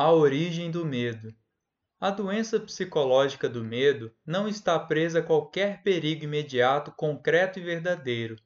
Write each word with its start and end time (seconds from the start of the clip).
A 0.00 0.12
origem 0.12 0.70
do 0.70 0.86
medo. 0.86 1.34
A 2.00 2.08
doença 2.08 2.60
psicológica 2.60 3.48
do 3.48 3.64
medo 3.64 4.14
não 4.24 4.46
está 4.46 4.78
presa 4.78 5.18
a 5.18 5.22
qualquer 5.24 5.82
perigo 5.82 6.22
imediato, 6.22 6.92
concreto 6.92 7.58
e 7.58 7.64
verdadeiro. 7.64 8.36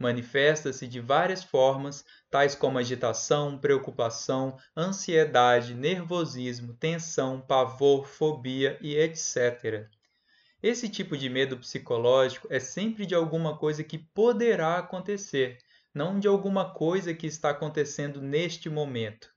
Manifesta-se 0.00 0.84
de 0.88 0.98
várias 0.98 1.44
formas, 1.44 2.04
tais 2.28 2.56
como 2.56 2.76
agitação, 2.76 3.56
preocupação, 3.56 4.58
ansiedade, 4.76 5.74
nervosismo, 5.74 6.74
tensão, 6.74 7.40
pavor, 7.40 8.04
fobia 8.04 8.76
e 8.80 8.96
etc. 8.96 9.88
Esse 10.60 10.88
tipo 10.88 11.16
de 11.16 11.28
medo 11.28 11.56
psicológico 11.56 12.48
é 12.50 12.58
sempre 12.58 13.06
de 13.06 13.14
alguma 13.14 13.56
coisa 13.56 13.84
que 13.84 13.96
poderá 13.96 14.78
acontecer, 14.78 15.58
não 15.94 16.18
de 16.18 16.26
alguma 16.26 16.74
coisa 16.74 17.14
que 17.14 17.28
está 17.28 17.50
acontecendo 17.50 18.20
neste 18.20 18.68
momento. 18.68 19.35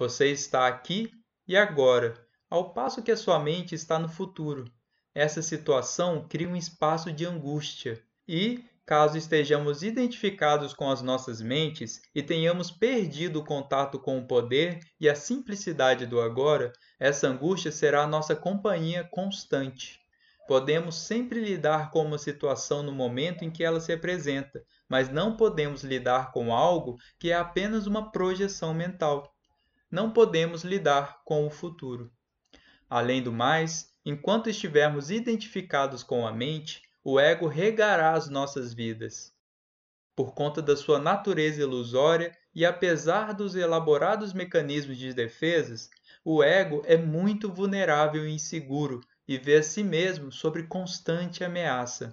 Você 0.00 0.28
está 0.28 0.66
aqui 0.66 1.12
e 1.46 1.54
agora, 1.54 2.14
ao 2.48 2.72
passo 2.72 3.02
que 3.02 3.12
a 3.12 3.16
sua 3.18 3.38
mente 3.38 3.74
está 3.74 3.98
no 3.98 4.08
futuro. 4.08 4.64
Essa 5.14 5.42
situação 5.42 6.26
cria 6.26 6.48
um 6.48 6.56
espaço 6.56 7.12
de 7.12 7.26
angústia 7.26 8.02
e, 8.26 8.64
caso 8.86 9.18
estejamos 9.18 9.82
identificados 9.82 10.72
com 10.72 10.90
as 10.90 11.02
nossas 11.02 11.42
mentes 11.42 12.00
e 12.14 12.22
tenhamos 12.22 12.70
perdido 12.70 13.40
o 13.40 13.44
contato 13.44 13.98
com 13.98 14.18
o 14.18 14.26
poder 14.26 14.80
e 14.98 15.06
a 15.06 15.14
simplicidade 15.14 16.06
do 16.06 16.18
agora, 16.18 16.72
essa 16.98 17.28
angústia 17.28 17.70
será 17.70 18.04
a 18.04 18.08
nossa 18.08 18.34
companhia 18.34 19.04
constante. 19.04 20.00
Podemos 20.48 20.94
sempre 20.94 21.44
lidar 21.44 21.90
com 21.90 22.06
uma 22.06 22.16
situação 22.16 22.82
no 22.82 22.90
momento 22.90 23.44
em 23.44 23.50
que 23.50 23.62
ela 23.62 23.80
se 23.80 23.92
apresenta, 23.92 24.64
mas 24.88 25.10
não 25.10 25.36
podemos 25.36 25.84
lidar 25.84 26.32
com 26.32 26.54
algo 26.54 26.96
que 27.18 27.30
é 27.30 27.34
apenas 27.34 27.86
uma 27.86 28.10
projeção 28.10 28.72
mental 28.72 29.30
não 29.90 30.12
podemos 30.12 30.62
lidar 30.62 31.22
com 31.24 31.46
o 31.46 31.50
futuro. 31.50 32.12
Além 32.88 33.22
do 33.22 33.32
mais, 33.32 33.92
enquanto 34.04 34.48
estivermos 34.48 35.10
identificados 35.10 36.02
com 36.02 36.26
a 36.26 36.32
mente, 36.32 36.82
o 37.02 37.18
ego 37.18 37.46
regará 37.46 38.12
as 38.12 38.28
nossas 38.28 38.72
vidas. 38.72 39.32
Por 40.14 40.34
conta 40.34 40.60
da 40.60 40.76
sua 40.76 40.98
natureza 40.98 41.62
ilusória 41.62 42.36
e 42.54 42.66
apesar 42.66 43.32
dos 43.32 43.54
elaborados 43.54 44.32
mecanismos 44.32 44.98
de 44.98 45.14
defesas, 45.14 45.88
o 46.24 46.42
ego 46.42 46.82
é 46.84 46.96
muito 46.96 47.50
vulnerável 47.50 48.26
e 48.26 48.32
inseguro 48.32 49.00
e 49.26 49.38
vê 49.38 49.56
a 49.56 49.62
si 49.62 49.82
mesmo 49.82 50.30
sob 50.30 50.62
constante 50.64 51.42
ameaça. 51.42 52.12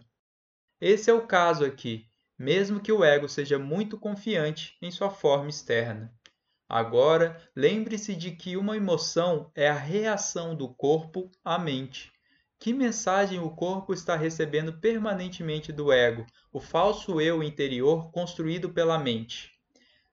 Esse 0.80 1.10
é 1.10 1.14
o 1.14 1.26
caso 1.26 1.66
aqui, 1.66 2.08
mesmo 2.38 2.80
que 2.80 2.92
o 2.92 3.04
ego 3.04 3.28
seja 3.28 3.58
muito 3.58 3.98
confiante 3.98 4.78
em 4.82 4.92
sua 4.92 5.10
forma 5.10 5.50
externa. 5.50 6.17
Agora, 6.70 7.42
lembre-se 7.56 8.16
de 8.16 8.32
que 8.32 8.58
uma 8.58 8.76
emoção 8.76 9.50
é 9.56 9.70
a 9.70 9.74
reação 9.74 10.54
do 10.54 10.68
corpo 10.68 11.32
à 11.44 11.58
mente. 11.58 12.12
Que 12.60 12.74
mensagem 12.74 13.40
o 13.40 13.50
corpo 13.52 13.94
está 13.94 14.16
recebendo 14.16 14.74
permanentemente 14.74 15.72
do 15.72 15.92
ego, 15.94 16.26
o 16.52 16.60
falso 16.60 17.22
eu 17.22 17.42
interior 17.42 18.12
construído 18.12 18.70
pela 18.70 18.98
mente? 18.98 19.52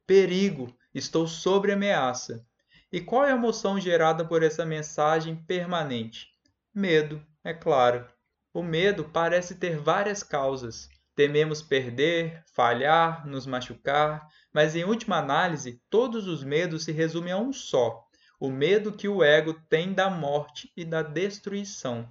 Perigo, 0.06 0.72
estou 0.94 1.26
sob 1.26 1.72
ameaça. 1.72 2.46
E 2.92 3.00
qual 3.00 3.24
é 3.24 3.32
a 3.32 3.34
emoção 3.34 3.80
gerada 3.80 4.24
por 4.24 4.42
essa 4.42 4.64
mensagem 4.64 5.34
permanente? 5.34 6.28
Medo, 6.72 7.20
é 7.42 7.52
claro. 7.52 8.06
O 8.52 8.62
medo 8.62 9.10
parece 9.12 9.56
ter 9.56 9.78
várias 9.78 10.22
causas. 10.22 10.88
Tememos 11.14 11.62
perder, 11.62 12.42
falhar, 12.52 13.26
nos 13.26 13.46
machucar, 13.46 14.26
mas 14.52 14.74
em 14.74 14.84
última 14.84 15.18
análise, 15.18 15.80
todos 15.88 16.26
os 16.26 16.42
medos 16.42 16.84
se 16.84 16.92
resumem 16.92 17.32
a 17.32 17.38
um 17.38 17.52
só: 17.52 18.04
o 18.40 18.50
medo 18.50 18.92
que 18.92 19.08
o 19.08 19.22
ego 19.22 19.54
tem 19.68 19.92
da 19.92 20.10
morte 20.10 20.72
e 20.76 20.84
da 20.84 21.02
destruição. 21.02 22.08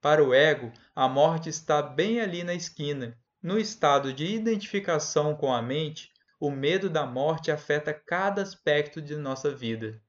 Para 0.00 0.22
o 0.22 0.32
ego, 0.32 0.72
a 0.94 1.08
morte 1.08 1.48
está 1.48 1.82
bem 1.82 2.20
ali 2.20 2.44
na 2.44 2.54
esquina. 2.54 3.18
No 3.42 3.58
estado 3.58 4.12
de 4.12 4.26
identificação 4.26 5.34
com 5.34 5.52
a 5.52 5.60
mente, 5.60 6.12
o 6.38 6.50
medo 6.50 6.88
da 6.88 7.04
morte 7.04 7.50
afeta 7.50 7.92
cada 7.92 8.42
aspecto 8.42 9.00
de 9.00 9.16
nossa 9.16 9.50
vida. 9.50 10.00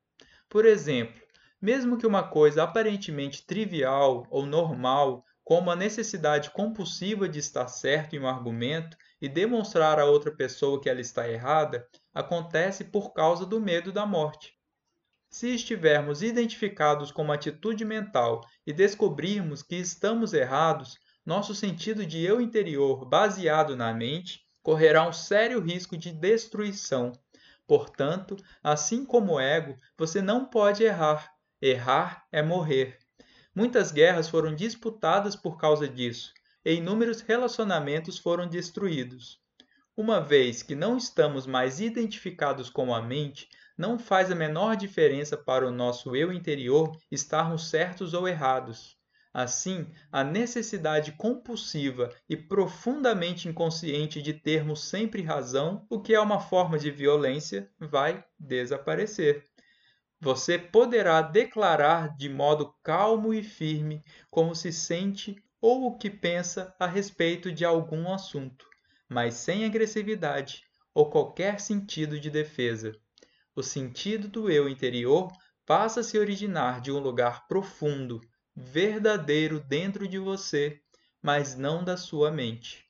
Por 0.49 0.65
exemplo, 0.65 1.21
mesmo 1.61 1.97
que 1.97 2.05
uma 2.05 2.23
coisa 2.23 2.63
aparentemente 2.63 3.45
trivial 3.45 4.27
ou 4.29 4.45
normal 4.45 5.25
como 5.47 5.71
a 5.71 5.77
necessidade 5.77 6.49
compulsiva 6.49 7.29
de 7.29 7.39
estar 7.39 7.69
certo 7.69 8.13
em 8.13 8.19
um 8.19 8.27
argumento 8.27 8.97
e 9.21 9.29
demonstrar 9.29 9.97
a 9.97 10.03
outra 10.03 10.29
pessoa 10.29 10.77
que 10.81 10.89
ela 10.89 10.99
está 10.99 11.25
errada, 11.29 11.87
acontece 12.13 12.83
por 12.83 13.13
causa 13.13 13.45
do 13.45 13.57
medo 13.57 13.89
da 13.93 14.05
morte. 14.05 14.51
Se 15.29 15.55
estivermos 15.55 16.21
identificados 16.21 17.13
com 17.13 17.21
uma 17.21 17.35
atitude 17.35 17.85
mental 17.85 18.41
e 18.65 18.73
descobrirmos 18.73 19.63
que 19.63 19.77
estamos 19.77 20.33
errados, 20.33 20.97
nosso 21.25 21.55
sentido 21.55 22.05
de 22.05 22.21
eu 22.21 22.41
interior 22.41 23.05
baseado 23.05 23.73
na 23.73 23.93
mente 23.93 24.41
correrá 24.61 25.07
um 25.07 25.13
sério 25.13 25.61
risco 25.61 25.97
de 25.97 26.11
destruição. 26.11 27.13
Portanto, 27.65 28.35
assim 28.61 29.05
como 29.05 29.35
o 29.35 29.39
ego, 29.39 29.77
você 29.97 30.21
não 30.21 30.43
pode 30.43 30.83
errar. 30.83 31.31
Errar 31.61 32.25
é 32.33 32.41
morrer. 32.41 32.99
Muitas 33.57 33.91
guerras 33.91 34.29
foram 34.29 34.53
disputadas 34.53 35.35
por 35.35 35.57
causa 35.57 35.87
disso, 35.87 36.31
e 36.63 36.73
inúmeros 36.73 37.21
relacionamentos 37.21 38.19
foram 38.19 38.47
destruídos. 38.47 39.39
Uma 39.97 40.21
vez 40.21 40.61
que 40.61 40.75
não 40.75 40.95
estamos 40.95 41.47
mais 41.47 41.79
identificados 41.79 42.69
com 42.69 42.93
a 42.93 43.01
mente, 43.01 43.49
não 43.75 43.97
faz 43.97 44.31
a 44.31 44.35
menor 44.35 44.75
diferença 44.75 45.35
para 45.35 45.67
o 45.67 45.71
nosso 45.71 46.15
eu 46.15 46.31
interior 46.31 46.95
estarmos 47.11 47.67
certos 47.67 48.13
ou 48.13 48.27
errados. 48.27 48.95
Assim, 49.33 49.87
a 50.11 50.23
necessidade 50.23 51.13
compulsiva 51.13 52.11
e 52.29 52.37
profundamente 52.37 53.49
inconsciente 53.49 54.21
de 54.21 54.33
termos 54.33 54.83
sempre 54.83 55.23
razão, 55.23 55.83
o 55.89 55.99
que 55.99 56.13
é 56.13 56.19
uma 56.19 56.39
forma 56.39 56.77
de 56.77 56.91
violência, 56.91 57.67
vai 57.79 58.23
desaparecer. 58.37 59.43
Você 60.19 60.57
poderá 60.57 61.21
declarar 61.21 62.17
de 62.17 62.27
modo 62.27 62.73
calmo 62.83 63.33
e 63.33 63.43
firme 63.43 64.03
como 64.31 64.55
se 64.55 64.71
sente 64.71 65.35
ou 65.61 65.85
o 65.85 65.97
que 65.97 66.09
pensa 66.09 66.75
a 66.79 66.87
respeito 66.87 67.51
de 67.51 67.63
algum 67.63 68.11
assunto, 68.11 68.67
mas 69.07 69.35
sem 69.35 69.63
agressividade 69.63 70.63
ou 70.91 71.09
qualquer 71.09 71.59
sentido 71.59 72.19
de 72.19 72.31
defesa. 72.31 72.95
O 73.55 73.61
sentido 73.61 74.27
do 74.27 74.49
eu 74.49 74.67
interior 74.67 75.31
passa 75.65 75.99
a 75.99 76.03
se 76.03 76.17
originar 76.17 76.81
de 76.81 76.91
um 76.91 76.97
lugar 76.97 77.47
profundo, 77.47 78.19
verdadeiro 78.55 79.59
dentro 79.59 80.07
de 80.07 80.17
você, 80.17 80.81
mas 81.21 81.55
não 81.55 81.83
da 81.83 81.95
sua 81.95 82.31
mente. 82.31 82.86